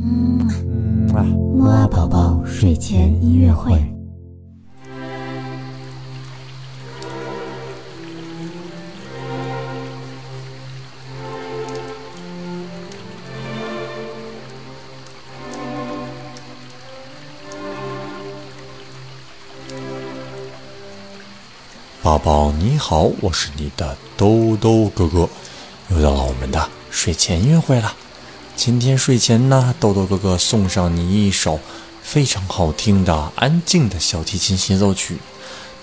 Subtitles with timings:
[0.00, 0.46] 嗯
[1.14, 3.72] 啊，木啊宝宝睡前音乐会。
[22.00, 25.28] 宝宝你好，我是你的兜兜哥哥，
[25.90, 27.92] 又到了我们的睡前音乐会了。
[28.58, 31.60] 今天睡前呢，豆豆哥哥送上你一首
[32.02, 35.16] 非常好听的安静的小提琴协奏曲。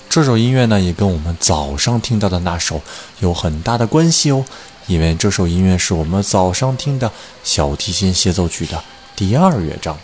[0.10, 2.82] 这首音乐呢，也跟我们早上听到的那首
[3.22, 4.44] 有很大的关系哦，
[4.88, 7.10] 因为这首音乐是我们早上听的
[7.46, 8.84] 小提琴协奏曲的
[9.16, 9.98] 第二乐章。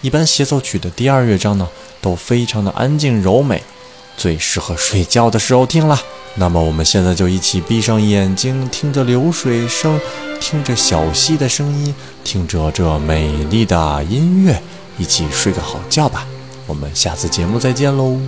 [0.00, 1.66] 一般协奏曲的第二乐章呢，
[2.00, 3.64] 都非常的安静柔美。
[4.18, 5.98] 最适合睡觉的时候听了，
[6.34, 9.98] 那么我们现在就一起闭上眼睛，听着流水声，
[10.40, 11.94] 听着小溪的声音，
[12.24, 14.60] 听着这美丽的音乐，
[14.98, 16.26] 一起睡个好觉吧。
[16.66, 18.18] 我们下次节目再见喽。